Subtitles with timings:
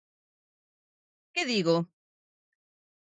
[1.33, 1.75] ¿Que digo?